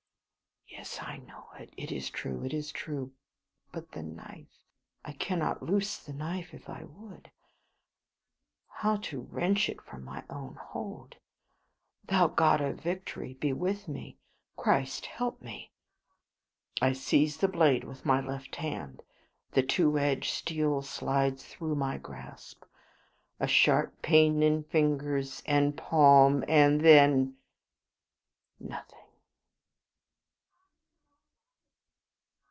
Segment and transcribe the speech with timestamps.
[0.67, 1.71] Yes, I know it.
[1.77, 3.11] It is true, it is true.
[3.71, 4.57] But the knife?
[5.05, 7.29] I cannot loose the knife if I would.
[8.67, 11.17] How to wrench it from my own hold?
[12.05, 14.17] Thou God of Victory be with me!
[14.55, 15.71] Christ help me!
[16.81, 19.03] I seize the blade with my left hand;
[19.51, 22.63] the two edged steel slides through my grasp;
[23.39, 27.35] a sharp pain in fingers and palm; and then
[28.59, 28.97] nothing.